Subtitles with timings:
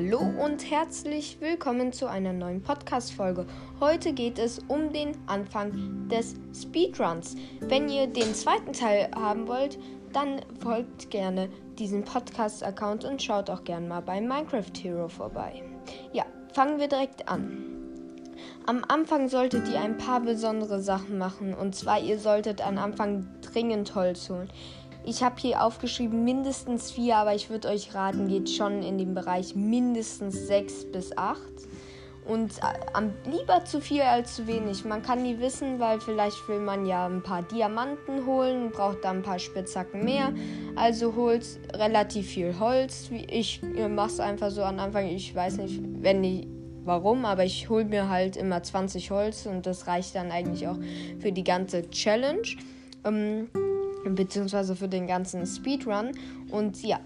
[0.00, 3.46] Hallo und herzlich willkommen zu einer neuen Podcast-Folge.
[3.80, 7.34] Heute geht es um den Anfang des Speedruns.
[7.58, 9.76] Wenn ihr den zweiten Teil haben wollt,
[10.12, 11.48] dann folgt gerne
[11.80, 15.64] diesem Podcast-Account und schaut auch gerne mal bei Minecraft Hero vorbei.
[16.12, 17.64] Ja, fangen wir direkt an.
[18.66, 21.54] Am Anfang solltet ihr ein paar besondere Sachen machen.
[21.54, 24.48] Und zwar, ihr solltet am Anfang dringend Holz holen.
[25.08, 29.14] Ich habe hier aufgeschrieben mindestens vier, aber ich würde euch raten, geht schon in den
[29.14, 31.40] Bereich mindestens sechs bis acht.
[32.26, 34.84] Und äh, lieber zu viel als zu wenig.
[34.84, 39.18] Man kann nie wissen, weil vielleicht will man ja ein paar Diamanten holen, braucht dann
[39.18, 40.30] ein paar Spitzhacken mehr.
[40.76, 43.08] Also holt relativ viel Holz.
[43.10, 45.06] Ich mache es einfach so am Anfang.
[45.06, 46.46] Ich weiß nicht, wenn ich
[46.84, 50.76] warum, aber ich hole mir halt immer 20 Holz und das reicht dann eigentlich auch
[51.18, 52.42] für die ganze Challenge.
[53.06, 53.48] Ähm,
[54.14, 56.12] beziehungsweise für den ganzen Speedrun.
[56.50, 57.00] Und ja,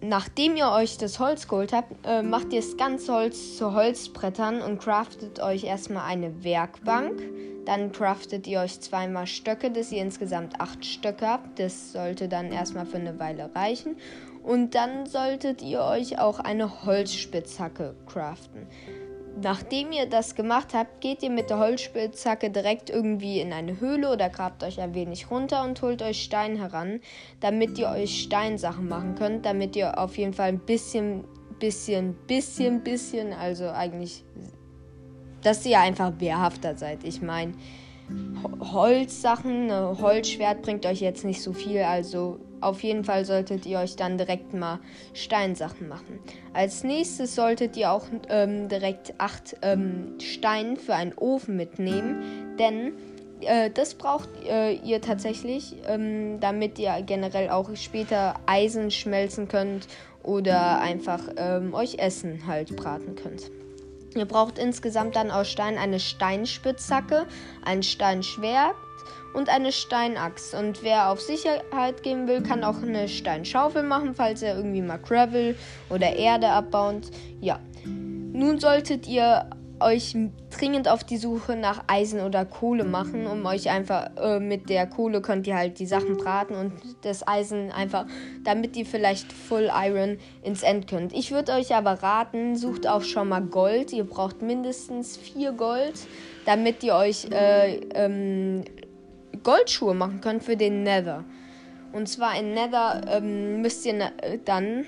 [0.00, 4.60] nachdem ihr euch das Holz geholt habt, äh, macht ihr das ganze Holz zu Holzbrettern
[4.60, 7.22] und craftet euch erstmal eine Werkbank.
[7.64, 11.60] Dann craftet ihr euch zweimal Stöcke, dass ihr insgesamt acht Stöcke habt.
[11.60, 13.96] Das sollte dann erstmal für eine Weile reichen.
[14.42, 18.66] Und dann solltet ihr euch auch eine Holzspitzhacke craften.
[19.42, 24.12] Nachdem ihr das gemacht habt, geht ihr mit der Holzspitzhacke direkt irgendwie in eine Höhle
[24.12, 27.00] oder grabt euch ein wenig runter und holt euch Stein heran,
[27.40, 31.24] damit ihr euch Steinsachen machen könnt, damit ihr auf jeden Fall ein bisschen,
[31.58, 34.24] bisschen, bisschen, bisschen, also eigentlich,
[35.42, 37.02] dass ihr einfach wehrhafter seid.
[37.02, 37.54] Ich meine,
[38.60, 43.78] Holzsachen, ein Holzschwert bringt euch jetzt nicht so viel, also auf jeden Fall solltet ihr
[43.78, 44.80] euch dann direkt mal
[45.14, 46.20] Steinsachen machen.
[46.52, 52.92] Als nächstes solltet ihr auch ähm, direkt acht ähm, Steine für einen Ofen mitnehmen, denn
[53.40, 59.88] äh, das braucht äh, ihr tatsächlich, ähm, damit ihr generell auch später Eisen schmelzen könnt
[60.22, 63.50] oder einfach ähm, euch Essen halt braten könnt.
[64.16, 67.26] Ihr braucht insgesamt dann aus Stein eine Steinspitzhacke,
[67.64, 68.74] ein Steinschwert,
[69.34, 70.54] und eine Steinaxt.
[70.54, 74.98] Und wer auf Sicherheit gehen will, kann auch eine Steinschaufel machen, falls er irgendwie mal
[74.98, 75.56] Gravel
[75.90, 77.10] oder Erde abbaut.
[77.40, 77.58] Ja.
[77.84, 79.48] Nun solltet ihr
[79.84, 80.16] euch
[80.50, 84.86] dringend auf die Suche nach Eisen oder Kohle machen, um euch einfach äh, mit der
[84.86, 86.72] Kohle könnt ihr halt die Sachen braten und
[87.02, 88.06] das Eisen einfach,
[88.44, 91.12] damit ihr vielleicht Full Iron ins End könnt.
[91.12, 93.92] Ich würde euch aber raten, sucht auch schon mal Gold.
[93.92, 95.94] Ihr braucht mindestens vier Gold,
[96.44, 98.64] damit ihr euch äh, ähm,
[99.42, 101.24] Goldschuhe machen könnt für den Nether.
[101.92, 104.86] Und zwar in Nether ähm, müsst ihr äh, dann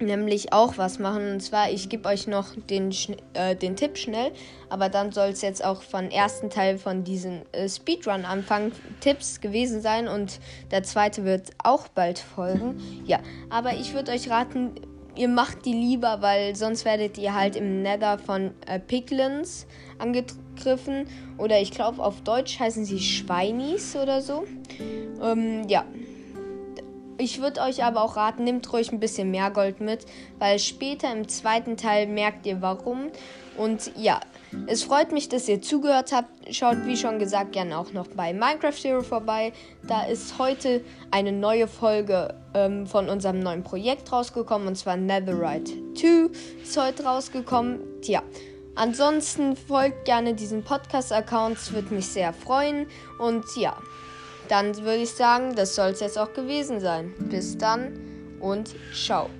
[0.00, 1.32] nämlich auch was machen.
[1.32, 2.94] Und zwar, ich gebe euch noch den,
[3.34, 4.32] äh, den Tipp schnell,
[4.68, 9.80] aber dann soll es jetzt auch von ersten Teil von diesen äh, Speedrun-Anfang Tipps gewesen
[9.80, 10.40] sein und
[10.70, 12.80] der zweite wird auch bald folgen.
[13.06, 14.72] Ja, aber ich würde euch raten,
[15.16, 19.66] ihr macht die lieber, weil sonst werdet ihr halt im Nether von äh, Piglins
[19.98, 21.06] angegriffen.
[21.38, 24.44] Oder ich glaube, auf Deutsch heißen sie Schweinis oder so.
[25.22, 25.84] Ähm, ja.
[27.20, 30.06] Ich würde euch aber auch raten, nehmt ruhig ein bisschen mehr Gold mit,
[30.38, 33.10] weil später im zweiten Teil merkt ihr warum.
[33.58, 34.20] Und ja,
[34.66, 36.30] es freut mich, dass ihr zugehört habt.
[36.54, 39.52] Schaut, wie schon gesagt, gerne auch noch bei Minecraft Hero vorbei.
[39.86, 44.66] Da ist heute eine neue Folge ähm, von unserem neuen Projekt rausgekommen.
[44.66, 46.30] Und zwar Netherite 2
[46.62, 47.80] ist heute rausgekommen.
[48.00, 48.22] Tja,
[48.76, 51.58] ansonsten folgt gerne diesen Podcast-Account.
[51.58, 52.86] Es würde mich sehr freuen.
[53.18, 53.76] Und ja,
[54.50, 57.14] dann würde ich sagen, das soll es jetzt auch gewesen sein.
[57.18, 57.98] Bis dann
[58.40, 59.30] und ciao.